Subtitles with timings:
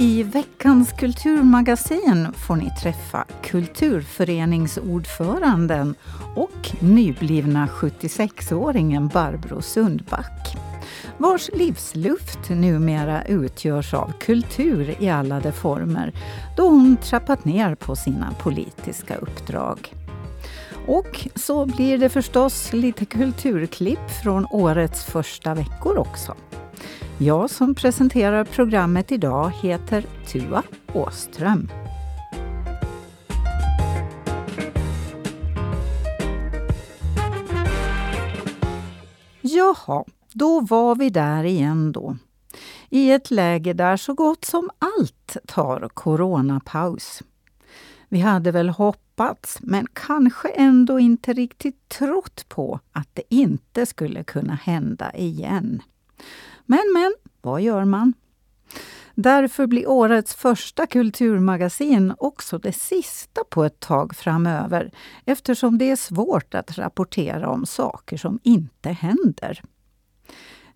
[0.00, 5.94] I veckans kulturmagasin får ni träffa kulturföreningsordföranden
[6.36, 10.56] och nyblivna 76-åringen Barbro Sundback
[11.18, 16.12] vars livsluft numera utgörs av kultur i alla de former
[16.56, 19.94] då hon trappat ner på sina politiska uppdrag.
[20.86, 26.36] Och så blir det förstås lite kulturklipp från årets första veckor också.
[27.22, 30.62] Jag som presenterar programmet idag heter Tua
[30.94, 31.70] Åström.
[39.40, 42.16] Jaha, då var vi där igen då.
[42.90, 47.22] I ett läge där så gott som allt tar coronapaus.
[48.08, 54.24] Vi hade väl hoppats, men kanske ändå inte riktigt trott på att det inte skulle
[54.24, 55.82] kunna hända igen.
[56.70, 58.12] Men, men, vad gör man?
[59.14, 64.90] Därför blir årets första kulturmagasin också det sista på ett tag framöver
[65.24, 69.62] eftersom det är svårt att rapportera om saker som inte händer.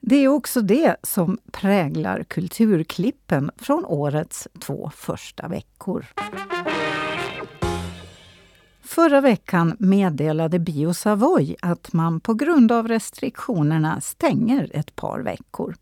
[0.00, 6.06] Det är också det som präglar kulturklippen från årets två första veckor.
[8.82, 15.74] Förra veckan meddelade Bio Savoy att man på grund av restriktionerna stänger ett par veckor.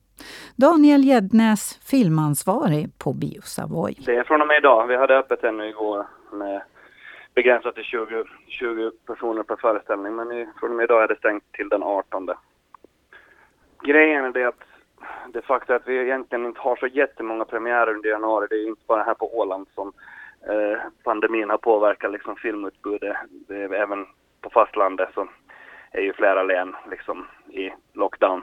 [0.57, 3.95] Daniel Gäddnäs, filmansvarig på Bio Savoy.
[4.07, 4.87] Det är från och med idag.
[4.87, 6.63] Vi hade öppet ännu igår med
[7.35, 10.29] begränsat till 20, 20 personer per föreställning men
[10.61, 12.31] från och med idag är det stängt till den 18.
[13.83, 14.63] Grejen är det att
[15.33, 18.83] det faktum att vi egentligen inte har så jättemånga premiärer under januari, det är inte
[18.87, 19.93] bara här på Åland som
[20.49, 23.17] eh, pandemin har påverkat liksom filmutbudet.
[23.49, 24.07] Det är även
[24.41, 25.29] på fastlandet så
[25.91, 28.43] är ju flera län liksom i lockdown,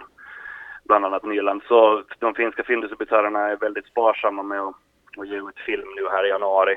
[0.89, 1.61] bland annat Nyland.
[1.67, 4.75] Så de finska filmdistributörerna är väldigt sparsamma med att,
[5.17, 6.75] att ge ut film nu här i januari.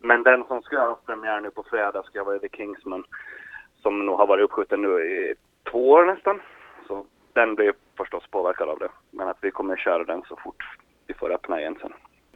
[0.00, 3.04] Men den som ska ha premiär nu på fredag ska vara The Kingsman,
[3.82, 5.34] som nog har varit uppskjuten nu i
[5.70, 6.40] två år nästan.
[6.86, 8.88] Så den blir förstås påverkad av det.
[9.10, 10.64] Men att vi kommer köra den så fort
[11.06, 11.92] vi får öppna igen sen.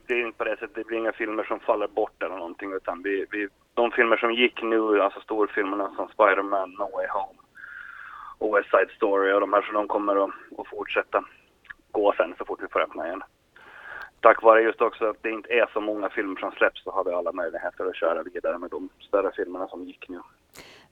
[0.07, 2.73] Det är inte på det sättet, det blir inga filmer som faller bort eller någonting
[2.73, 7.41] utan vi, vi de filmer som gick nu, alltså storfilmerna som Spider-Man, No Way Home
[8.41, 11.25] och West Side Story och de här så de kommer att, att fortsätta
[11.91, 13.23] gå sen så fort vi får öppna igen.
[14.21, 17.05] Tack vare just också att det inte är så många filmer som släpps så har
[17.05, 20.21] vi alla möjligheter att köra vidare med de större filmerna som gick nu.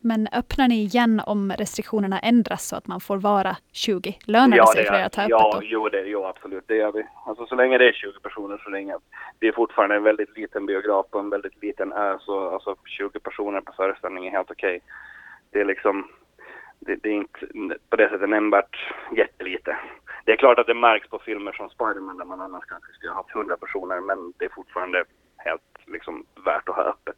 [0.00, 4.18] Men öppnar ni igen om restriktionerna ändras så att man får vara 20?
[4.24, 5.60] Lönar ja, det sig för er att ha öppet ja, då?
[5.62, 6.64] Jo, det, jo, absolut.
[6.66, 7.06] Det gör vi.
[7.26, 8.96] Alltså så länge det är 20 personer, så länge
[9.38, 13.20] det är fortfarande en väldigt liten biograf på en väldigt liten ö, så alltså 20
[13.20, 14.76] personer på föreställning är helt okej.
[14.76, 14.80] Okay.
[15.50, 16.08] Det är liksom,
[16.80, 18.76] det, det, är inte på det sättet nämnvärt
[19.16, 19.76] jättelite.
[20.24, 23.12] Det är klart att det märks på filmer som Spiderman där man annars kanske skulle
[23.12, 25.04] ha haft 100 personer, men det är fortfarande
[25.36, 27.16] helt liksom värt att ha öppet.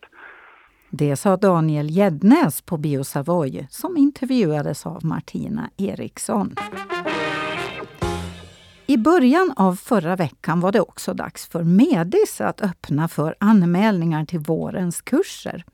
[0.91, 6.55] Det sa Daniel Gäddnäs på Bio Savoy som intervjuades av Martina Eriksson.
[8.87, 14.25] I början av förra veckan var det också dags för Medis att öppna för anmälningar
[14.25, 15.65] till vårens kurser.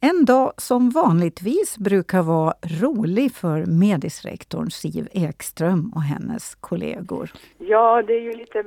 [0.00, 7.30] En dag som vanligtvis brukar vara rolig för Medisrektorn Siv Ekström och hennes kollegor.
[7.58, 8.64] Ja, det är ju lite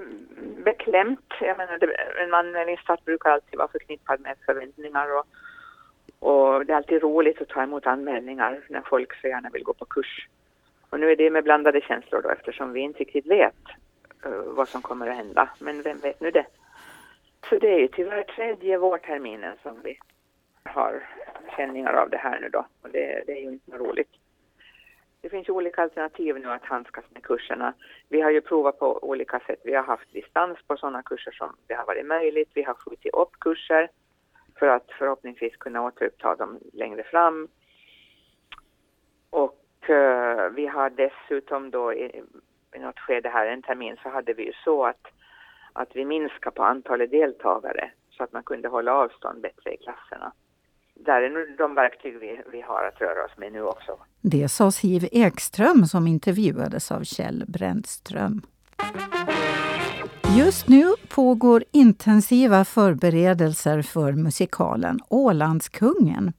[0.66, 1.30] beklämt.
[1.42, 1.80] Jag menar,
[2.24, 5.26] en anmälningsstart brukar alltid vara förknippad med förväntningar och
[6.20, 9.74] och det är alltid roligt att ta emot anmälningar när folk så gärna vill gå
[9.74, 10.28] på kurs.
[10.90, 13.64] Och nu är det med blandade känslor då eftersom vi inte riktigt vet
[14.26, 15.50] uh, vad som kommer att hända.
[15.60, 16.46] Men vem vet nu det?
[17.50, 20.00] Så det är ju tyvärr tredje vårterminen som vi
[20.76, 21.04] har
[21.58, 22.66] känningar av det här nu då.
[22.82, 24.12] Och det, det är ju inte roligt.
[25.22, 27.74] Det finns ju olika alternativ nu att handskas med kurserna.
[28.10, 29.60] Vi har ju provat på olika sätt.
[29.64, 32.50] Vi har haft distans på sådana kurser som det har varit möjligt.
[32.54, 33.90] Vi har skjutit upp kurser
[34.60, 37.48] för att förhoppningsvis kunna återuppta dem längre fram.
[39.30, 42.22] Och uh, vi har dessutom då i,
[42.76, 45.08] i något skede här, en termin, så hade vi ju så att,
[45.74, 50.34] att vi minskade på antalet deltagare så att man kunde hålla avstånd bättre i klasserna.
[50.96, 53.92] Där är nu de verktyg vi, vi har att röra oss med nu också.
[54.22, 58.42] Det sa Siv Ekström som intervjuades av Kjell Brändström.
[60.38, 66.34] Just nu pågår intensiva förberedelser för musikalen Ålandskungen.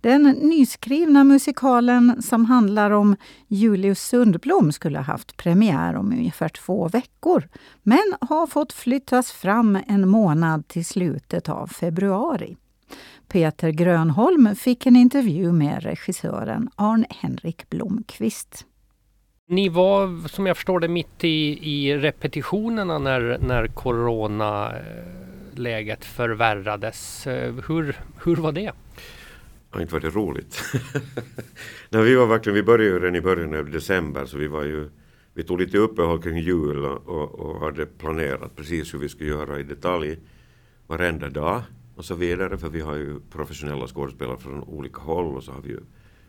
[0.00, 3.16] Den nyskrivna musikalen som handlar om
[3.48, 7.48] Julius Sundblom skulle ha haft premiär om ungefär två veckor
[7.82, 12.56] men har fått flyttas fram en månad till slutet av februari.
[13.32, 18.66] Peter Grönholm fick en intervju med regissören Arn Henrik Blomqvist.
[19.48, 27.26] Ni var som jag förstår det mitt i, i repetitionerna när, när coronaläget förvärrades.
[27.66, 28.72] Hur, hur var det?
[29.72, 30.62] Ja, inte var det roligt.
[31.90, 34.62] Nej, vi var verkligen, vi började ju redan i början av december så vi var
[34.62, 34.90] ju
[35.34, 39.30] vi tog lite uppehåll kring jul och, och, och, hade planerat precis hur vi skulle
[39.30, 40.18] göra i detalj
[40.86, 41.62] varenda dag
[41.96, 45.60] och så vidare för vi har ju professionella skådespelare från olika håll och så har
[45.60, 45.80] vi ju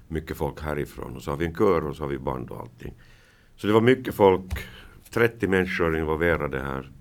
[0.08, 2.60] mycket folk härifrån och så har vi en kör och så har vi band och
[2.60, 2.94] allting.
[3.56, 4.68] Så det var mycket folk,
[5.10, 6.92] 30 människor involverade här,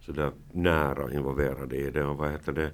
[0.00, 2.70] så där nära involverade i det och vad heter det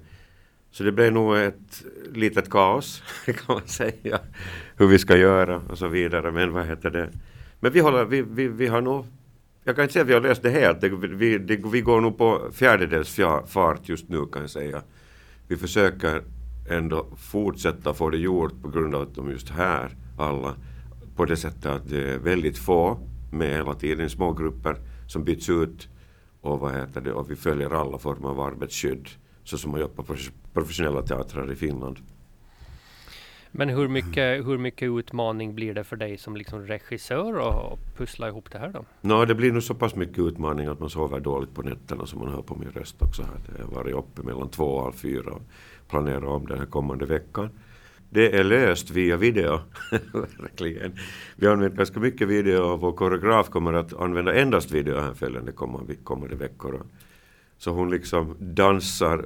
[0.75, 1.83] så det blev nog ett
[2.13, 4.19] litet kaos kan man säga.
[4.75, 6.31] Hur vi ska göra och så vidare.
[6.31, 7.09] Men vad heter det?
[7.59, 9.05] Men vi, håller, vi, vi, vi har nog
[9.63, 10.81] jag kan inte säga att vi har löst det helt.
[10.81, 14.81] Det, vi, det, vi går nog på fjärdedels fart just nu kan jag säga.
[15.47, 16.23] Vi försöker
[16.69, 20.55] ändå fortsätta få det gjort på grund av att de just här alla
[21.15, 22.99] på det sättet att det är väldigt få
[23.31, 24.77] med hela tiden, små grupper
[25.07, 25.89] som byts ut
[26.41, 29.09] och vad heter det och vi följer alla former av arbetsskydd
[29.43, 30.03] så som man gör på
[30.53, 31.99] professionella teatrar i Finland.
[33.57, 38.27] Men hur mycket, hur mycket utmaning blir det för dig som liksom regissör att pussla
[38.27, 38.85] ihop det här då?
[39.01, 42.19] No, det blir nog så pass mycket utmaning att man sover dåligt på nätterna som
[42.19, 43.23] man hör på min röst också.
[43.23, 43.57] Här.
[43.59, 45.41] Jag har varit uppe mellan två och halv fyra och
[45.89, 47.49] planerat om den här kommande veckan.
[48.09, 49.59] Det är löst via video,
[50.39, 50.95] verkligen.
[51.35, 55.13] Vi har använt ganska mycket video och vår koreograf kommer att använda endast video här
[55.13, 56.81] följande kommande, kommande veckor.
[57.57, 59.25] Så hon liksom dansar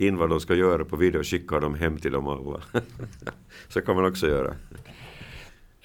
[0.00, 2.62] in vad de ska göra på video och skickar dem hem till dem alla.
[3.68, 4.50] så kan man också göra.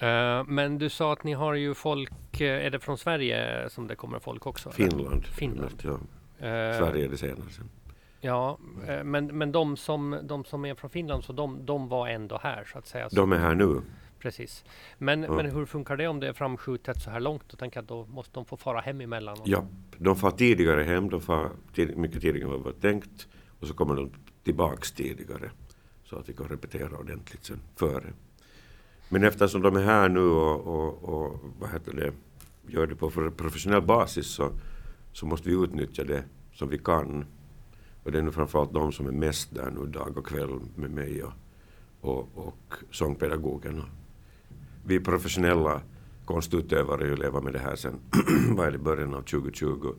[0.02, 3.86] Uh, men du sa att ni har ju folk, uh, är det från Sverige som
[3.86, 4.70] det kommer folk också?
[4.70, 5.26] Finland.
[5.26, 5.82] Finland.
[5.82, 5.90] Ja.
[5.90, 7.42] Uh, Sverige är det senare.
[8.20, 8.58] Ja,
[9.04, 12.64] men, men de, som, de som är från Finland, så de, de var ändå här
[12.72, 13.08] så att säga?
[13.12, 13.80] De är här nu.
[14.18, 14.64] Precis.
[14.98, 15.32] Men, ja.
[15.32, 17.42] men hur funkar det om det är framskjutet så här långt?
[17.48, 19.36] Då tänker jag att då måste de få fara hem emellan?
[19.44, 19.66] Ja,
[19.98, 23.28] de far tidigare hem, de far tid, mycket tidigare än vad var tänkt.
[23.60, 24.10] Och så kommer de
[24.44, 25.50] tillbaks tidigare.
[26.04, 28.12] Så att vi kan repetera ordentligt sen före.
[29.08, 32.12] Men eftersom de är här nu och, och, och vad heter det,
[32.66, 34.50] gör det på professionell basis så,
[35.12, 37.24] så måste vi utnyttja det som vi kan.
[38.04, 40.90] Och det är nu framförallt de som är mest där nu dag och kväll med
[40.90, 41.32] mig och,
[42.00, 43.82] och, och sångpedagogen.
[44.84, 45.82] Vi professionella
[46.24, 48.00] konstutövare lever med det här sen
[48.56, 49.94] vad är det, början av 2020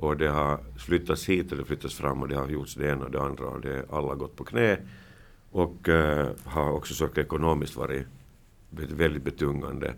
[0.00, 3.04] och det har flyttats hit och det flyttats fram och det har gjorts det ena
[3.04, 4.78] och det andra och det har alla gått på knä.
[5.50, 8.06] Och eh, har också sökt ekonomiskt varit
[8.70, 9.94] väldigt betungande.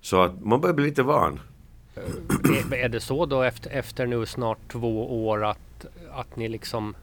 [0.00, 1.40] Så att man börjar bli lite van.
[1.94, 6.94] Eh, är det så då efter, efter nu snart två år att, att ni liksom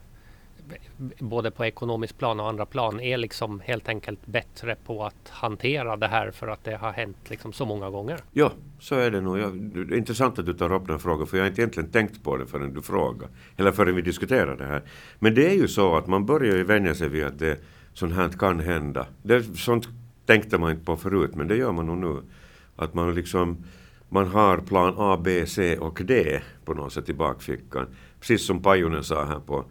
[1.20, 5.98] både på ekonomiskt plan och andra plan är liksom helt enkelt bättre på att hantera
[5.98, 8.20] det här för att det har hänt liksom så många gånger.
[8.32, 9.38] Ja, så är det nog.
[9.38, 12.24] det är intressant att du tar upp den frågan för jag har inte egentligen tänkt
[12.24, 13.30] på det förrän du frågar.
[13.58, 14.82] Eller förrän vi diskuterar det här.
[15.20, 17.58] Men det är ju så att man börjar ju vänja sig vid att det,
[17.94, 19.08] sånt här kan hända.
[19.24, 19.88] Det, sånt
[20.26, 22.22] tänkte man inte på förut men det gör man nog nu.
[22.76, 23.64] Att man liksom
[24.10, 27.88] man har plan A, B, C och D på något sätt i bakfickan.
[28.20, 29.66] Precis som Pajunen sa här på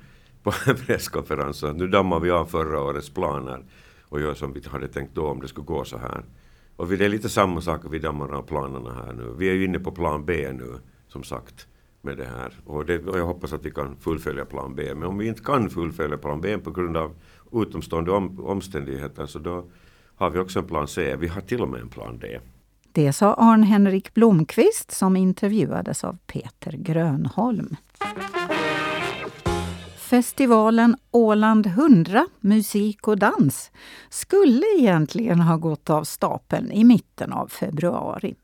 [0.47, 3.65] på en presskonferens att nu dammar vi av förra årets planer
[4.03, 6.25] och gör som vi hade tänkt då om det skulle gå så här.
[6.77, 9.35] Och det är lite samma sak, vi dammar av planerna här nu.
[9.39, 11.67] Vi är ju inne på plan B nu, som sagt,
[12.03, 12.53] med det här.
[12.67, 14.95] Och, det, och jag hoppas att vi kan fullfölja plan B.
[14.95, 17.15] Men om vi inte kan fullfölja plan B på grund av
[17.53, 19.65] utomstående om, omständigheter så då
[20.17, 21.17] har vi också en plan C.
[21.17, 22.41] Vi har till och med en plan D.
[22.93, 27.77] Det sa Arn-Henrik Blomqvist som intervjuades av Peter Grönholm.
[30.07, 33.71] Festivalen Åland 100 musik och dans
[34.09, 38.35] skulle egentligen ha gått av stapeln i mitten av februari.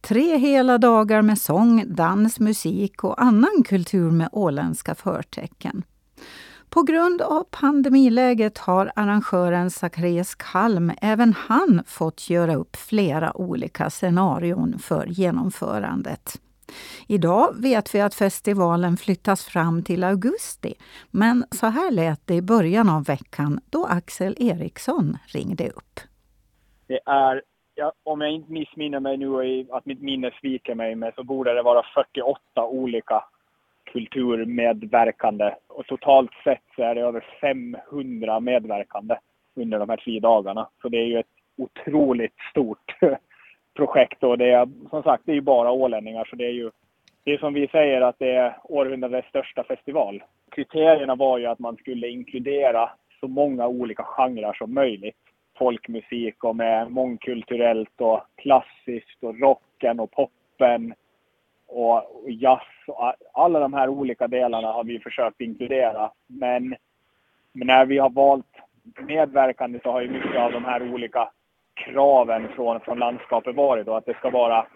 [0.00, 5.82] Tre hela dagar med sång, dans, musik och annan kultur med åländska förtecken.
[6.68, 13.90] På grund av pandemiläget har arrangören Zacharias Kalm även han fått göra upp flera olika
[13.90, 16.40] scenarion för genomförandet.
[17.08, 20.74] Idag vet vi att festivalen flyttas fram till augusti.
[21.10, 26.00] Men så här lät det i början av veckan då Axel Eriksson ringde upp.
[26.86, 27.42] Det är,
[27.74, 31.24] ja, om jag inte missminner mig nu, och att mitt minne sviker mig, men så
[31.24, 33.24] borde det vara 48 olika
[33.92, 35.54] kulturmedverkande.
[35.68, 39.14] Och totalt sett så är det över 500 medverkande
[39.54, 40.68] under de här tre dagarna.
[40.82, 42.96] Så det är ju ett otroligt stort
[43.78, 46.70] projekt och det är som sagt det är ju bara ålänningar så det är ju
[47.24, 50.22] det är som vi säger att det är århundradets största festival.
[50.50, 55.16] Kriterierna var ju att man skulle inkludera så många olika genrer som möjligt.
[55.58, 60.94] Folkmusik och med mångkulturellt och klassiskt och rocken och poppen
[61.66, 62.62] och, och jazz.
[62.86, 66.10] Och alla de här olika delarna har vi försökt inkludera.
[66.26, 66.76] Men,
[67.52, 68.56] men när vi har valt
[69.08, 71.30] medverkande så har ju mycket av de här olika
[71.92, 74.66] kraven från, från landskapet varit då att det ska vara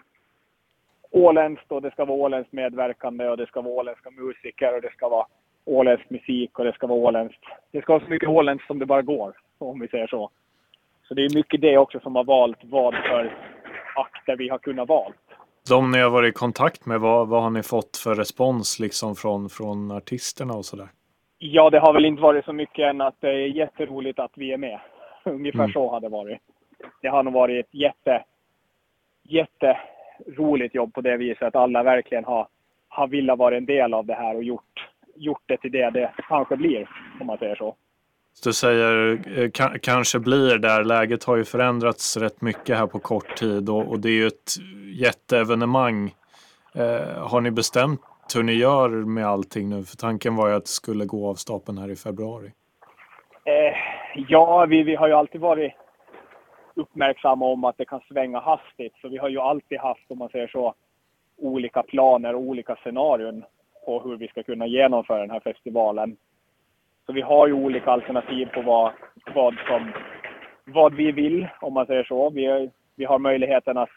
[1.11, 4.91] åländskt och det ska vara åländskt medverkande och det ska vara åländska musiker och det
[4.91, 5.25] ska vara
[5.65, 7.43] åländsk musik och det ska vara åländskt.
[7.71, 10.29] Det ska vara så mycket åländskt som det bara går, om vi säger så.
[11.07, 13.37] Så det är mycket det också som har valt vad för
[13.95, 15.15] akter vi har kunnat valt.
[15.69, 19.15] De ni har varit i kontakt med, vad, vad har ni fått för respons liksom
[19.15, 20.87] från, från artisterna och sådär?
[21.37, 24.53] Ja, det har väl inte varit så mycket än att det är jätteroligt att vi
[24.53, 24.79] är med.
[25.23, 25.73] Ungefär mm.
[25.73, 26.39] så har det varit.
[27.01, 28.23] Det har nog varit ett jätte,
[29.23, 32.47] jätteroligt jobb på det viset att alla verkligen har,
[32.87, 36.13] har velat vara en del av det här och gjort, gjort det till det det
[36.27, 36.89] kanske blir,
[37.21, 37.75] om man säger så.
[38.43, 39.49] Du säger eh,
[39.81, 40.83] kanske blir där.
[40.83, 44.27] Läget har ju förändrats rätt mycket här på kort tid och, och det är ju
[44.27, 44.51] ett
[44.99, 46.13] jätteevenemang.
[46.75, 48.01] Eh, har ni bestämt
[48.35, 49.83] hur ni gör med allting nu?
[49.83, 52.51] För tanken var ju att det skulle gå av stapeln här i februari.
[53.45, 53.75] Eh,
[54.27, 55.73] ja, vi, vi har ju alltid varit
[56.75, 58.93] uppmärksamma om att det kan svänga hastigt.
[59.01, 60.73] Så vi har ju alltid haft, om man säger så,
[61.37, 63.43] olika planer och olika scenarion
[63.85, 66.17] på hur vi ska kunna genomföra den här festivalen.
[67.05, 68.91] Så vi har ju olika alternativ på vad,
[69.35, 69.91] vad, som,
[70.65, 72.29] vad vi vill, om man säger så.
[72.29, 73.89] Vi, vi har möjligheten att,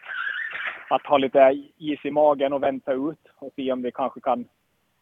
[0.90, 4.45] att ha lite is i magen och vänta ut och se om vi kanske kan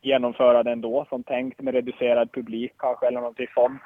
[0.03, 3.83] genomföra den då som tänkt med reducerad publik kanske eller någonting sånt.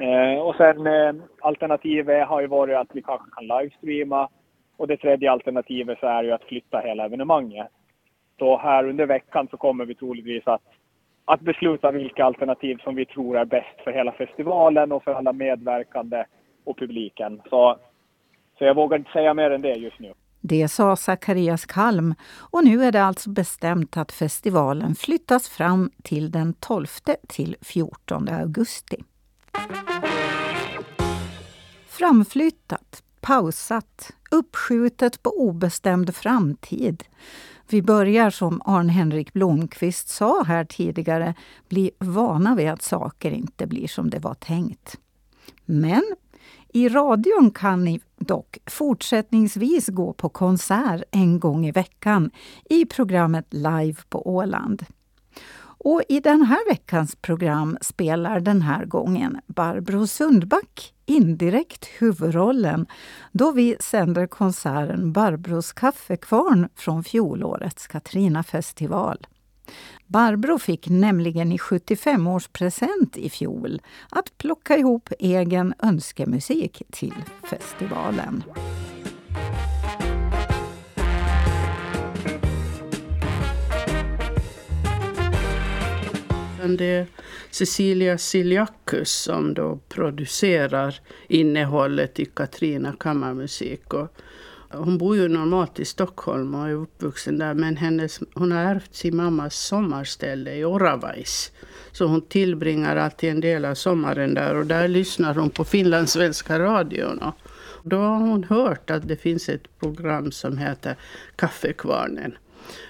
[0.00, 4.28] Eh, och sen eh, alternativet har ju varit att vi kanske kan livestreama
[4.76, 7.68] och det tredje alternativet så är ju att flytta hela evenemanget.
[8.38, 10.62] Så här under veckan så kommer vi troligtvis att
[11.24, 15.32] att besluta vilka alternativ som vi tror är bäst för hela festivalen och för alla
[15.32, 16.24] medverkande
[16.64, 17.40] och publiken.
[17.50, 17.78] Så,
[18.58, 20.12] så jag vågar inte säga mer än det just nu.
[20.40, 22.14] Det sa Zacharias Kalm
[22.50, 26.86] och nu är det alltså bestämt att festivalen flyttas fram till den 12
[27.28, 28.96] till 14 augusti.
[31.88, 37.04] Framflyttat, pausat, uppskjutet på obestämd framtid.
[37.68, 41.34] Vi börjar, som Arn-Henrik Blomqvist sa här tidigare,
[41.68, 44.98] bli vana vid att saker inte blir som det var tänkt.
[45.64, 46.02] Men
[46.72, 52.30] i radion kan ni dock fortsättningsvis gå på konsert en gång i veckan
[52.64, 54.84] i programmet Live på Åland.
[55.84, 62.86] Och i den här veckans program spelar den här gången Barbro Sundback indirekt huvudrollen
[63.32, 69.26] då vi sänder konserten Barbros kaffekvarn från fjolårets Katrinafestival.
[70.06, 77.14] Barbro fick nämligen i 75-årspresent i fjol att plocka ihop egen önskemusik till
[77.50, 78.42] festivalen.
[86.68, 87.06] Det är
[87.50, 93.94] Cecilia Siljakus som då producerar innehållet i Katrina kammarmusik.
[93.94, 94.08] Och
[94.70, 98.94] hon bor ju normalt i Stockholm och är uppvuxen där men hennes, hon har ärvt
[98.94, 101.52] sin mammas sommarställe i Oravais.
[101.92, 106.58] Så hon tillbringar alltid en del av sommaren där och där lyssnar hon på finlandssvenska
[106.58, 107.18] radion.
[107.22, 107.34] Och
[107.82, 110.96] då har hon hört att det finns ett program som heter
[111.36, 112.32] Kaffekvarnen.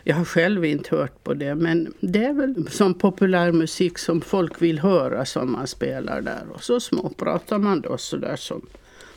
[0.05, 4.63] Jag har själv inte hört på det, men det är väl som populärmusik som folk
[4.63, 6.43] vill höra som man spelar där.
[6.53, 8.67] Och så småpratar man då sådär som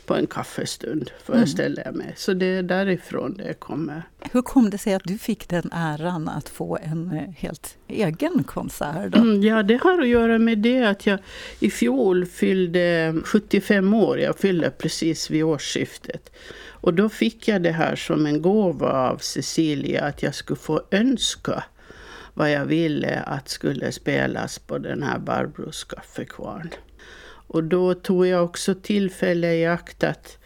[0.06, 2.14] på en kaffestund, föreställer jag mig.
[2.18, 4.04] Så det är därifrån det kommer.
[4.32, 8.44] Hur kom det sig att du fick den äran att få en eh, helt egen
[8.44, 9.16] konsert?
[9.16, 11.20] Mm, ja, det har att göra med det att jag
[11.60, 14.20] i fjol fyllde 75 år.
[14.20, 16.32] Jag fyllde precis vid årsskiftet.
[16.84, 20.82] Och då fick jag det här som en gåva av Cecilia, att jag skulle få
[20.92, 21.64] önska
[22.34, 26.70] vad jag ville att skulle spelas på den här Barbros kaffekvarn.
[27.54, 30.38] Och då tog jag också tillfälle i akt att,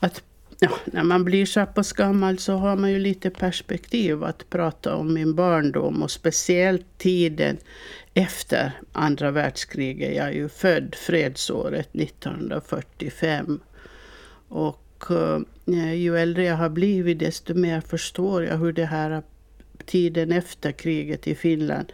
[0.00, 0.22] att
[0.60, 4.96] ja, när man blir så pass gammal så har man ju lite perspektiv att prata
[4.96, 7.56] om min barndom och speciellt tiden
[8.14, 10.16] efter andra världskriget.
[10.16, 13.60] Jag är ju född fredsåret 1945.
[14.48, 19.22] Och eh, eh, ju äldre jag har blivit desto mer förstår jag hur det här
[19.86, 21.92] tiden efter kriget i Finland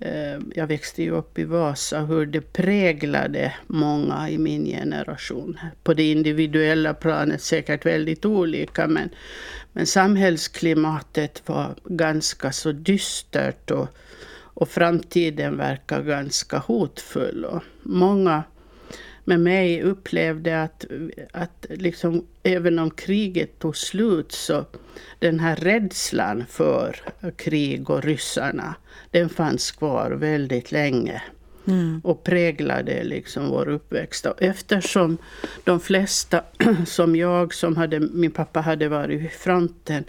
[0.00, 5.58] Eh, jag växte ju upp i Vasa, hur det präglade många i min generation.
[5.82, 9.10] På det individuella planet säkert väldigt olika, men,
[9.72, 13.88] men samhällsklimatet var ganska så dystert och,
[14.32, 17.44] och framtiden verkar ganska hotfull.
[17.44, 18.42] Och många
[19.30, 20.84] med mig upplevde att,
[21.32, 24.64] att liksom, även om kriget tog slut så
[25.18, 26.96] den här rädslan för
[27.36, 28.74] krig och ryssarna,
[29.10, 31.22] den fanns kvar väldigt länge.
[31.66, 32.00] Mm.
[32.04, 34.26] och präglade liksom vår uppväxt.
[34.26, 35.18] Och eftersom
[35.64, 36.42] de flesta,
[36.86, 40.04] som jag, som hade, min pappa hade varit i fronten,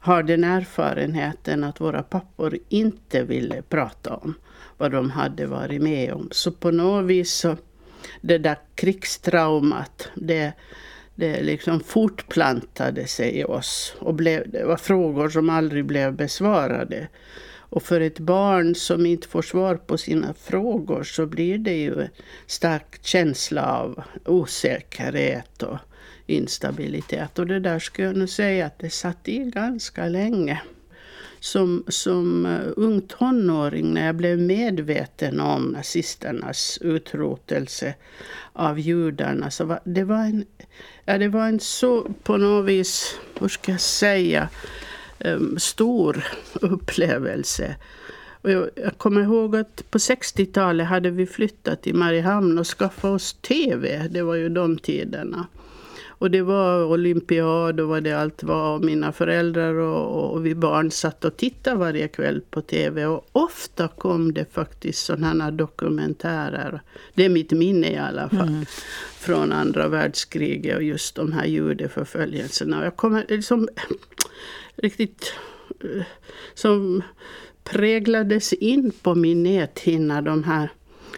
[0.00, 4.34] har den erfarenheten att våra pappor inte ville prata om
[4.78, 6.28] vad de hade varit med om.
[6.30, 7.56] Så på något vis så
[8.20, 10.52] det där krigstraumat, det,
[11.14, 13.94] det liksom fortplantade sig i oss.
[13.98, 17.08] Och blev, det var frågor som aldrig blev besvarade.
[17.70, 22.00] Och för ett barn som inte får svar på sina frågor så blir det ju
[22.00, 22.08] en
[22.46, 25.78] stark känsla av osäkerhet och
[26.26, 27.38] instabilitet.
[27.38, 30.60] Och det där skulle jag nog säga att det satt i ganska länge
[31.40, 37.94] som, som eh, ung tonåring när jag blev medveten om nazisternas utrotelse
[38.52, 39.50] av judarna.
[39.50, 40.44] Så var, det, var en,
[41.04, 44.48] ja, det var en så på något vis, hur ska jag säga,
[45.18, 46.24] ehm, stor
[46.60, 47.76] upplevelse.
[48.42, 53.04] Och jag, jag kommer ihåg att på 60-talet hade vi flyttat till Mariehamn och skaffat
[53.04, 54.08] oss TV.
[54.10, 55.46] Det var ju de tiderna.
[56.20, 58.74] Och det var olympiad och vad det allt var.
[58.74, 63.06] Och mina föräldrar och, och vi barn satt och tittade varje kväll på TV.
[63.06, 66.80] Och ofta kom det faktiskt sådana dokumentärer.
[67.14, 68.48] Det är mitt minne i alla fall.
[68.48, 68.64] Mm.
[69.18, 72.84] Från andra världskriget och just de här judeförföljelserna.
[72.84, 73.68] Jag kommer liksom
[74.76, 75.34] riktigt
[75.84, 76.02] eh,
[76.54, 77.02] som
[77.64, 80.70] präglades in på min näthinna de här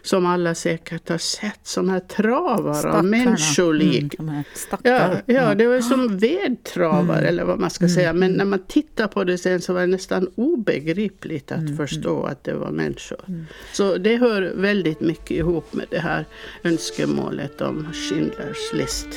[0.03, 4.15] som alla säkert har sett, som här travar av människolik.
[4.19, 4.43] Mm,
[4.83, 7.29] ja, ja, det var som vedtravar mm.
[7.29, 7.95] eller vad man ska mm.
[7.95, 8.13] säga.
[8.13, 11.77] Men när man tittar på det sen så var det nästan obegripligt att mm.
[11.77, 13.21] förstå att det var människor.
[13.29, 13.47] Mm.
[13.73, 16.25] Så det hör väldigt mycket ihop med det här
[16.63, 19.09] önskemålet om Schindlers list.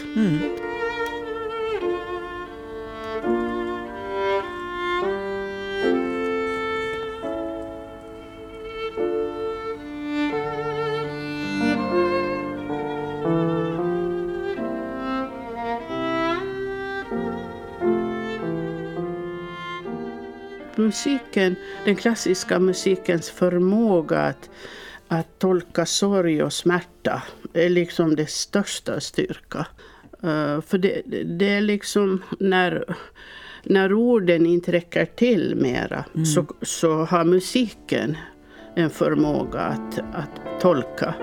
[20.86, 24.50] Musiken, den klassiska musikens förmåga att,
[25.08, 29.68] att tolka sorg och smärta är liksom det största styrka.
[30.24, 32.96] Uh, för det, det är liksom när,
[33.64, 36.26] när orden inte räcker till mera mm.
[36.26, 38.18] så, så har musiken
[38.76, 41.14] en förmåga att, att tolka.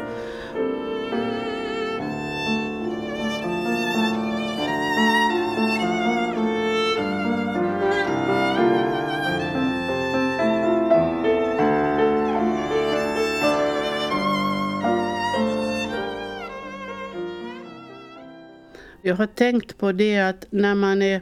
[19.04, 21.20] Jag har tänkt på det att när man är,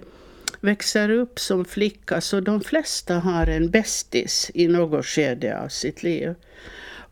[0.61, 6.03] växer upp som flicka så de flesta har en bästis i något skede av sitt
[6.03, 6.35] liv.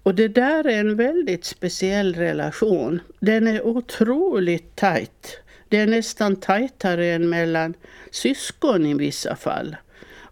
[0.02, 3.00] Och det där är en väldigt speciell relation.
[3.20, 5.40] Den är otroligt tajt.
[5.68, 7.74] Det är nästan tajtare än mellan
[8.11, 9.76] syskon i vissa fall.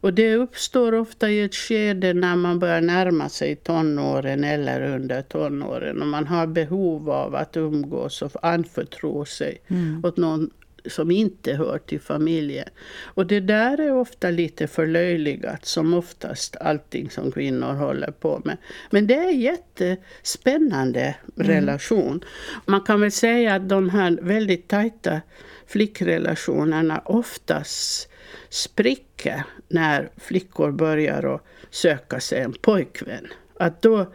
[0.07, 5.23] Och det uppstår ofta i ett skede när man börjar närma sig tonåren eller under
[5.23, 10.05] tonåren och man har behov av att umgås och anförtro sig mm.
[10.05, 10.51] åt någon
[10.87, 12.69] som inte hör till familjen.
[13.05, 18.57] Och det där är ofta lite förlöjligat, som oftast allting som kvinnor håller på med.
[18.91, 21.49] Men det är en jättespännande mm.
[21.49, 22.25] relation.
[22.67, 25.21] Man kan väl säga att de här väldigt tajta
[25.67, 28.09] flickrelationerna oftast
[28.49, 33.27] spricker när flickor börjar att söka sig en pojkvän.
[33.59, 34.13] Att då,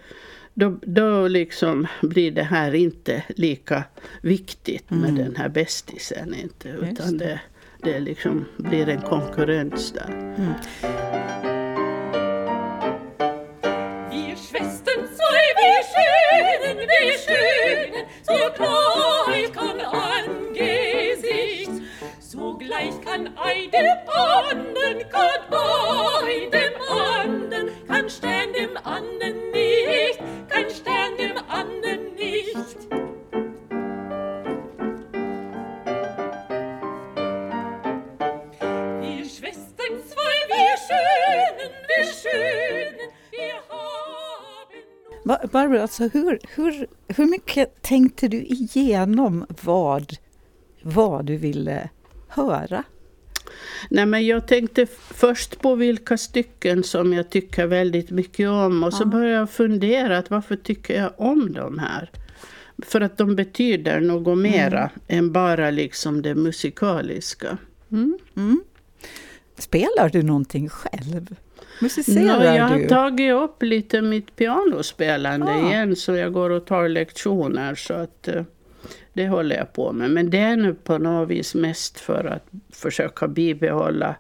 [0.54, 3.84] då, då liksom blir det här inte lika
[4.22, 5.16] viktigt med mm.
[5.16, 6.34] den här bästisen.
[6.34, 7.40] Inte, utan det,
[7.84, 10.36] det liksom blir en konkurrens där.
[10.38, 10.54] Mm.
[14.12, 19.82] Wir Schwestern zwei, wir schönen, wir schönen, so klar kann
[22.82, 30.70] Sogleich kann ei dem anden, kann bei dem anden, kann Stern dem anden nicht, kann
[30.70, 32.78] Stern dem anden nicht.
[39.00, 43.58] Wir Schwestern zwei, wir Schönen, wir Schönen, wir.
[45.52, 50.18] Barbara, alltså hur, hur, hur mycket tänkte du igenom vad,
[50.84, 51.90] vad du ville
[52.32, 52.84] höra?
[53.90, 58.94] Nej, men jag tänkte först på vilka stycken som jag tycker väldigt mycket om och
[58.94, 58.98] ja.
[58.98, 62.10] så började jag fundera att varför tycker jag om de här
[62.86, 64.92] för att de betyder något mera mm.
[65.08, 67.58] än bara liksom det musikaliska.
[67.92, 68.18] Mm.
[68.38, 68.62] Mm.
[69.58, 71.36] Spelar du någonting själv?
[71.82, 75.68] Musicerar no, jag har tagit upp lite mitt pianospelande ah.
[75.68, 77.76] igen så jag går och tar lektioner.
[77.76, 78.44] så att uh,
[79.14, 80.12] Det håller jag på med.
[80.12, 84.16] Men det är nu på något vis mest för att försöka bibehålla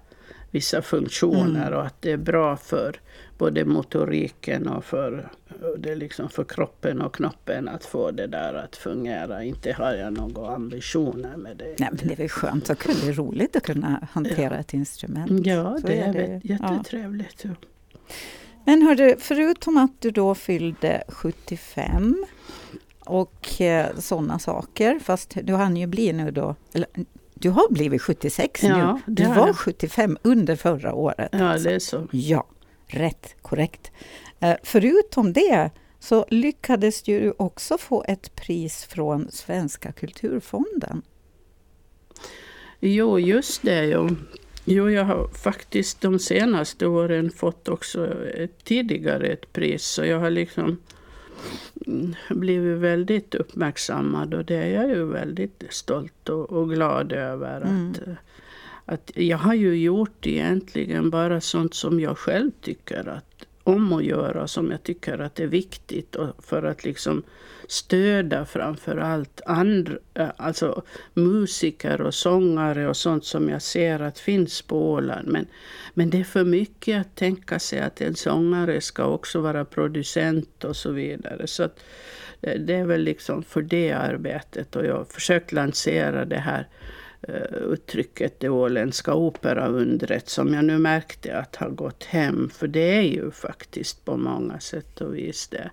[0.51, 1.79] vissa funktioner mm.
[1.79, 2.99] och att det är bra för
[3.37, 5.31] både motoriken och för,
[5.77, 9.43] det liksom för kroppen och knoppen att få det där att fungera.
[9.43, 11.75] Inte har jag några ambitioner med det.
[11.79, 14.59] Nej, men det är väl skönt och det är roligt att kunna hantera ja.
[14.59, 15.45] ett instrument.
[15.45, 16.41] Ja, Så det är, det.
[16.43, 17.45] jättetrevligt.
[17.45, 17.49] Ja.
[18.65, 22.25] Men hördu, förutom att du då fyllde 75
[23.05, 26.87] och eh, sådana saker, fast du hann ju bli nu då, eller
[27.33, 29.13] du har blivit 76 ja, nu.
[29.13, 31.29] Du var 75 under förra året.
[31.31, 31.69] Ja, alltså.
[31.69, 32.07] det är så.
[32.11, 32.45] Ja,
[32.87, 33.91] rätt, korrekt.
[34.39, 41.01] Eh, förutom det så lyckades du också få ett pris från Svenska kulturfonden.
[42.79, 43.85] Jo, just det.
[43.85, 44.09] Jo.
[44.65, 49.85] jo, jag har faktiskt de senaste åren fått också ett, tidigare ett pris.
[49.85, 50.79] Så jag har liksom
[52.29, 57.61] blivit väldigt uppmärksammad och det är jag ju väldigt stolt och, och glad över.
[57.61, 57.89] Mm.
[57.89, 58.07] Att,
[58.85, 64.03] att jag har ju gjort egentligen bara sånt som jag själv tycker att om att
[64.03, 67.23] göra som jag tycker att är viktigt och för att liksom
[67.67, 74.19] stödja framför allt andra, eh, alltså musiker och sångare och sånt som jag ser att
[74.19, 75.27] finns på Åland.
[75.27, 75.47] Men,
[75.93, 80.63] men det är för mycket att tänka sig att en sångare ska också vara producent
[80.63, 81.47] och så vidare.
[81.47, 81.79] Så att
[82.41, 86.67] eh, det är väl liksom för det arbetet och jag har försökt lansera det här
[87.71, 92.49] uttrycket det åländska operaundret som jag nu märkte att har gått hem.
[92.49, 95.71] För det är ju faktiskt på många sätt och vis det.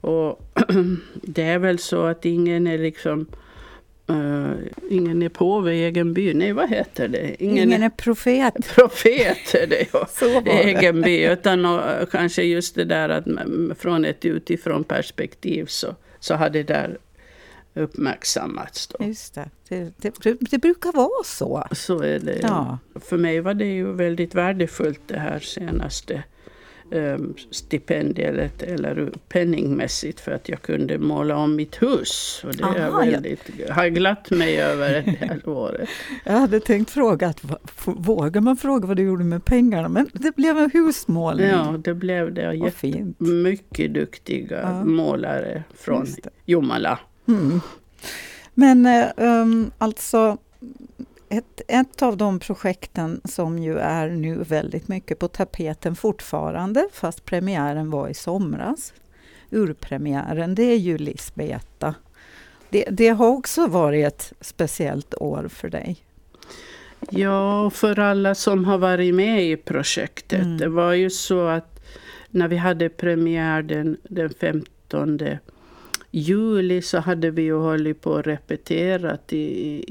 [0.00, 0.40] Och
[1.14, 3.26] det är väl så att ingen är liksom
[4.10, 4.52] Uh,
[4.90, 6.34] ingen är påve i egen by.
[6.34, 7.42] Nej, vad heter det?
[7.42, 8.54] Ingen, ingen är profet.
[8.74, 10.06] Profet är det, ja.
[10.10, 11.24] Så egen by.
[11.24, 13.24] Utan och, kanske just det där att
[13.78, 16.98] från ett utifrån perspektiv så, så har det där
[17.74, 18.86] uppmärksammats.
[18.86, 19.04] Då.
[19.06, 19.50] Just det.
[19.68, 20.36] Det, det.
[20.50, 21.64] det, brukar vara så.
[21.72, 22.38] Så är det.
[22.42, 22.78] Ja.
[23.00, 26.22] För mig var det ju väldigt värdefullt det här senaste
[26.92, 32.42] um, stipendiet eller penningmässigt för att jag kunde måla om mitt hus.
[32.44, 33.74] Och det Aha, är väldigt, ja.
[33.74, 35.88] har glatt mig över det här året.
[36.24, 37.42] Jag hade tänkt fråga, att,
[37.84, 39.88] vågar man fråga vad du gjorde med pengarna?
[39.88, 41.46] Men det blev en husmålning.
[41.46, 42.54] Ja, det blev det.
[42.54, 44.84] Jätte, mycket duktiga ja.
[44.84, 46.06] målare från
[46.44, 46.98] Jomala.
[47.28, 47.60] Mm.
[48.54, 50.38] Men um, alltså
[51.28, 57.24] ett, ett av de projekten som ju är nu väldigt mycket på tapeten fortfarande, fast
[57.24, 58.92] premiären var i somras,
[59.50, 61.94] urpremiären, det är ju Lisbeta.
[62.70, 65.96] Det, det har också varit ett speciellt år för dig.
[67.10, 70.42] Ja, för alla som har varit med i projektet.
[70.42, 70.58] Mm.
[70.58, 71.80] Det var ju så att
[72.30, 75.20] när vi hade premiär den, den 15
[76.12, 79.36] juli så hade vi ju hållit på och repeterat i,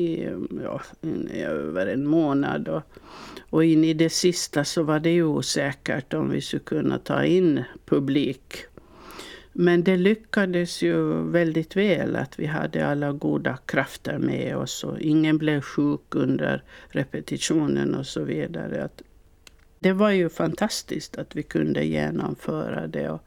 [0.03, 0.29] i,
[0.63, 2.67] ja, i över en månad.
[2.67, 2.81] Och,
[3.49, 7.25] och in i det sista så var det ju osäkert om vi skulle kunna ta
[7.25, 8.55] in publik.
[9.53, 14.99] Men det lyckades ju väldigt väl att vi hade alla goda krafter med oss och
[14.99, 18.83] ingen blev sjuk under repetitionen och så vidare.
[18.83, 19.01] Att
[19.79, 23.09] det var ju fantastiskt att vi kunde genomföra det.
[23.09, 23.21] Och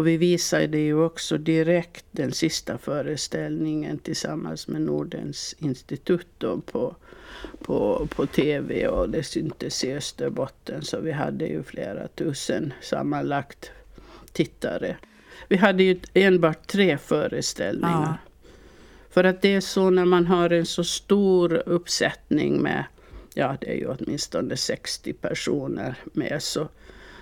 [0.00, 6.94] och vi visade ju också direkt den sista föreställningen tillsammans med Nordens institut på,
[7.62, 13.70] på, på tv och det syntes i Österbotten så vi hade ju flera tusen sammanlagt
[14.32, 14.96] tittare.
[15.48, 18.18] Vi hade ju enbart tre föreställningar.
[18.22, 18.32] Ja.
[19.10, 22.84] För att det är så när man har en så stor uppsättning med,
[23.34, 26.68] ja det är ju åtminstone 60 personer med, så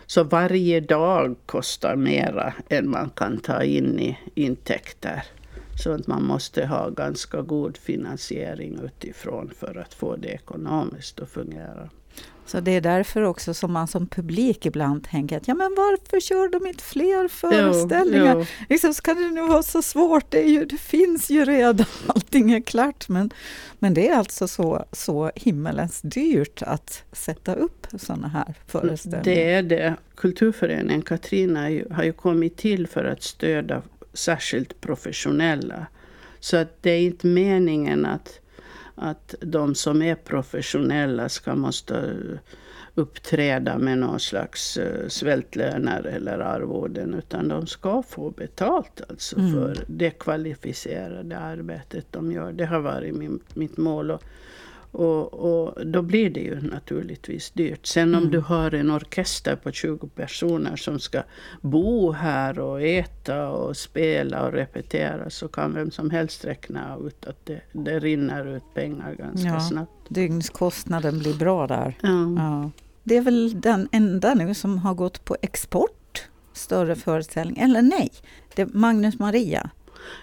[0.09, 5.25] så varje dag kostar mera än man kan ta in i intäkter.
[5.83, 11.29] Så att man måste ha ganska god finansiering utifrån för att få det ekonomiskt att
[11.31, 11.91] fungera.
[12.49, 16.21] Så det är därför också som man som publik ibland tänker att ja men varför
[16.21, 18.35] kör de inte fler föreställningar?
[18.35, 18.67] Jo, jo.
[18.69, 20.31] Liksom, ska det nu vara så svårt?
[20.31, 23.09] Det, ju, det, finns ju redan, allting är klart.
[23.09, 23.31] Men,
[23.79, 29.25] men det är alltså så, så himmelens dyrt att sätta upp sådana här föreställningar.
[29.25, 29.97] Det är det.
[30.15, 35.87] Kulturföreningen Katrina har ju kommit till för att stödja särskilt professionella.
[36.41, 38.41] Så att det är inte meningen att
[39.01, 42.15] att de som är professionella ska måste
[42.95, 49.53] uppträda med någon slags uh, svältlöner eller arvoden utan de ska få betalt alltså mm.
[49.53, 52.53] för det kvalificerade arbetet de gör.
[52.53, 54.11] Det har varit min, mitt mål.
[54.11, 54.23] Och,
[54.93, 57.87] och, och, då blir det ju naturligtvis dyrt.
[57.87, 58.31] Sen om mm.
[58.31, 61.23] du har en orkester på 20 personer som ska
[61.61, 67.27] bo här och äta och spela och repetera så kan vem som helst räkna ut
[67.27, 69.93] att det, det rinner ut pengar ganska ja, snabbt.
[70.09, 71.95] Dygnskostnaden blir bra där.
[72.01, 72.35] Ja.
[72.37, 72.71] ja.
[73.05, 78.11] Det är väl den enda nu som har gått på export, större föreställning, eller nej,
[78.55, 79.71] det Magnus Maria.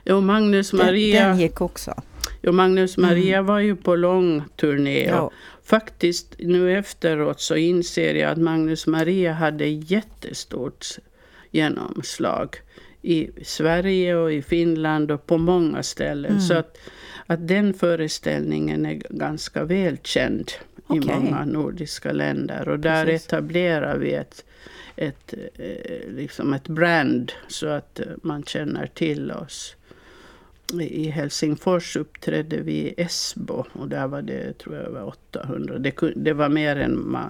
[0.06, 1.20] Jo, Magnus Maria.
[1.20, 1.94] Den, den gick också.
[2.42, 3.46] Jo, Magnus Maria mm.
[3.46, 5.06] var ju på lång turné.
[5.06, 5.32] Ja.
[5.64, 10.86] Faktiskt nu efteråt så inser jag att Magnus Maria hade jättestort
[11.52, 12.56] genomslag
[13.02, 16.32] i Sverige och i Finland och på många ställen.
[16.32, 16.42] Mm.
[16.42, 16.78] Så att,
[17.26, 20.52] att den föreställningen är ganska välkänd
[20.88, 20.98] okay.
[20.98, 22.70] i många nordiska länder.
[22.70, 23.28] Och där Precis.
[23.28, 24.46] etablerar vi ett,
[24.96, 29.76] ett, eh, liksom ett brand så att man känner till oss
[30.74, 35.78] i Helsingfors uppträdde vi i Esbo och där var det tror jag var 800.
[35.80, 37.30] Det, det var mer än man,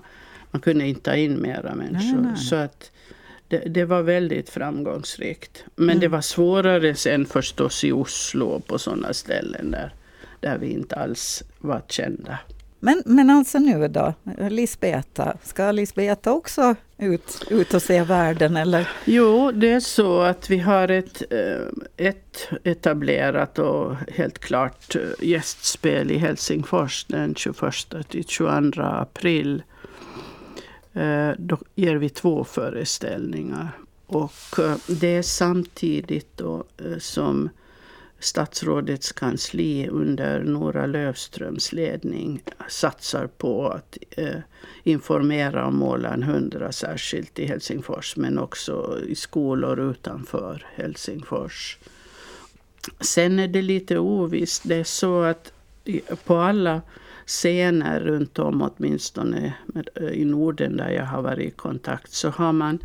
[0.52, 2.22] man kunde inte ta in mera människor.
[2.22, 2.38] Nej, nej.
[2.38, 2.92] Så att
[3.48, 5.64] det, det, var väldigt framgångsrikt.
[5.76, 6.00] Men mm.
[6.00, 9.94] det var svårare sen förstås i Oslo och på sådana ställen där,
[10.40, 12.40] där vi inte alls var kända.
[12.86, 14.14] Men, men alltså nu då,
[14.50, 18.90] Lisbeta, ska Lisbeta också ut, ut och se världen eller?
[19.06, 25.28] Jo, det är så att vi har ett, eh, ett etablerat och helt klart eh,
[25.28, 27.64] gästspel i Helsingfors den 21
[28.10, 29.64] till 22 april.
[30.94, 33.72] Eh, då ger vi två föreställningar.
[34.06, 36.64] Och det är samtidigt då
[37.00, 37.50] som
[38.26, 44.40] statsrådets kansli under Nora Löfströms ledning satsar på att eh,
[44.84, 51.78] informera om Åland 100 särskilt i Helsingfors men också i skolor utanför Helsingfors.
[53.00, 54.62] Sen är det lite ovisst.
[54.66, 55.54] Det är så att
[56.26, 56.82] på alla
[57.26, 59.54] scener runt om, åtminstone
[59.96, 62.80] eh, i Norden där jag har varit i kontakt, så har man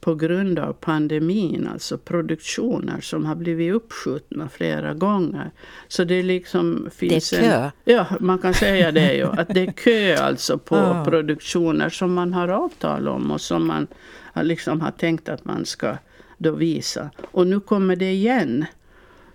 [0.00, 5.50] på grund av pandemin, alltså produktioner som har blivit uppskjutna flera gånger.
[5.88, 7.62] Så det liksom finns det är kö?
[7.62, 9.26] En, ja, man kan säga det ju.
[9.26, 11.04] Att det är kö alltså på oh.
[11.04, 13.86] produktioner som man har avtal om och som man
[14.34, 15.96] liksom har tänkt att man ska
[16.38, 17.10] då visa.
[17.30, 18.64] Och nu kommer det igen.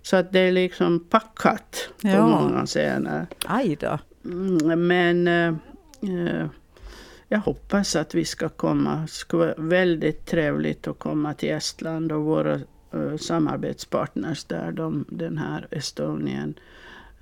[0.02, 2.28] Så att det är liksom packat på ja.
[2.28, 3.28] många scener.
[3.46, 4.00] Aj då.
[4.26, 6.46] Mm, men äh,
[7.32, 9.02] jag hoppas att vi ska komma.
[9.02, 12.60] Det skulle vara väldigt trevligt att komma till Estland och våra
[12.94, 16.54] uh, samarbetspartners där, de, den här Estonian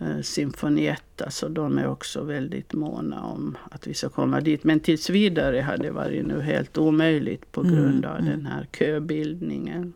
[0.02, 4.64] uh, Symfonietta, så de är också väldigt måna om att vi ska komma dit.
[4.64, 8.32] Men tills vidare har det varit nu helt omöjligt på mm, grund av mm.
[8.32, 9.94] den här köbildningen.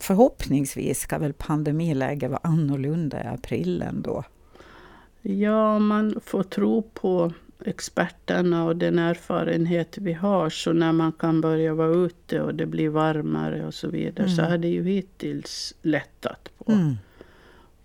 [0.00, 4.24] Förhoppningsvis ska väl pandemiläget vara annorlunda i april ändå?
[5.22, 7.32] Ja, man får tro på
[7.64, 10.50] experterna och den erfarenhet vi har.
[10.50, 14.36] Så när man kan börja vara ute och det blir varmare och så vidare mm.
[14.36, 16.96] så har det ju hittills lättat på, mm.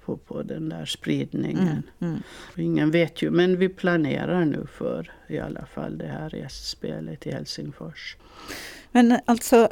[0.06, 1.84] på, på den där spridningen.
[2.00, 2.14] Mm.
[2.14, 2.22] mm.
[2.58, 7.32] Ingen vet ju, men vi planerar nu för i alla fall det här gästspelet i
[7.32, 8.18] Helsingfors.
[8.92, 9.70] Men alltså,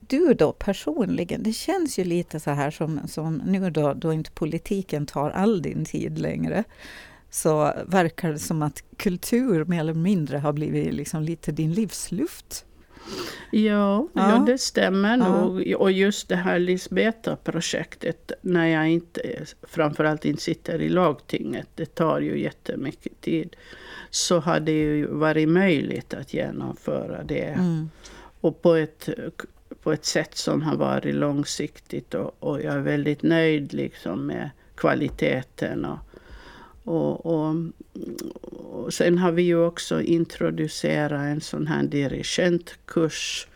[0.00, 4.30] du då personligen, det känns ju lite så här som, som nu då, då inte
[4.30, 6.64] politiken tar all din tid längre
[7.34, 12.64] så verkar det som att kultur mer eller mindre har blivit liksom lite din livsluft.
[13.50, 14.30] Ja, ja.
[14.30, 15.28] ja det stämmer ja.
[15.28, 15.74] nog.
[15.78, 22.20] Och just det här Lisbeta-projektet, när jag inte, framförallt inte sitter i lagtinget, det tar
[22.20, 23.56] ju jättemycket tid,
[24.10, 27.44] så har det ju varit möjligt att genomföra det.
[27.44, 27.90] Mm.
[28.40, 29.08] Och på ett,
[29.82, 34.50] på ett sätt som har varit långsiktigt och, och jag är väldigt nöjd liksom med
[34.74, 35.98] kvaliteten och,
[36.84, 37.54] och, och,
[38.52, 43.46] och, sen har vi ju också introducerat en sån här dirigentkurs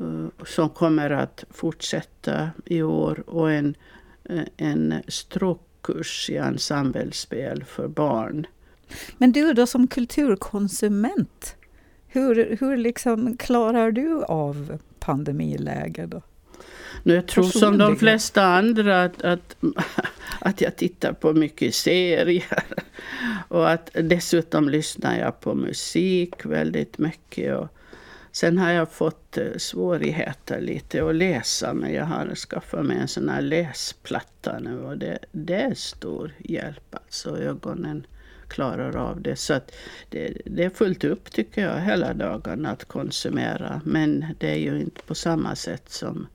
[0.00, 3.74] uh, som kommer att fortsätta i år och en,
[4.24, 8.46] eh, en stråkkurs i ensemblespel för barn.
[9.18, 11.56] Men du då som kulturkonsument,
[12.06, 16.10] hur, hur liksom klarar du av pandemiläget?
[16.10, 16.22] Då?
[17.08, 19.56] Nu, jag tror som de flesta andra att, att,
[20.40, 22.64] att jag tittar på mycket serier.
[23.48, 27.56] Och att dessutom lyssnar jag på musik väldigt mycket.
[27.56, 27.68] Och
[28.32, 31.74] sen har jag fått eh, svårigheter lite att läsa.
[31.74, 34.78] Men jag har skaffat mig en sån här läsplatta nu.
[34.80, 36.94] Och det, det är stor hjälp.
[36.94, 38.06] Alltså ögonen
[38.48, 39.36] klarar av det.
[39.36, 39.72] Så att
[40.10, 43.80] det, det är fullt upp tycker jag hela dagen att konsumera.
[43.84, 46.26] Men det är ju inte på samma sätt som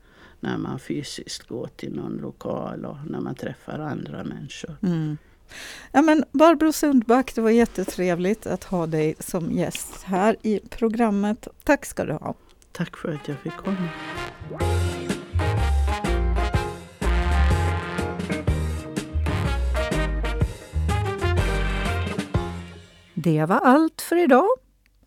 [0.44, 4.76] när man fysiskt går till någon lokal och när man träffar andra människor.
[4.82, 5.18] Mm.
[5.92, 11.48] Ja, men Barbro Sundback, det var jättetrevligt att ha dig som gäst här i programmet.
[11.64, 12.36] Tack ska du ha.
[12.72, 13.88] Tack för att jag fick komma.
[23.14, 24.50] Det var allt för idag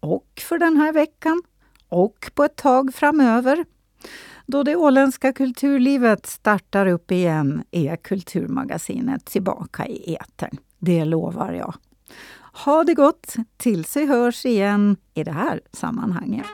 [0.00, 1.42] och för den här veckan
[1.88, 3.64] och på ett tag framöver.
[4.46, 10.56] Då det åländska kulturlivet startar upp igen är Kulturmagasinet tillbaka i etern.
[10.78, 11.74] Det lovar jag.
[12.64, 16.46] Ha det gott tills vi hörs igen i det här sammanhanget.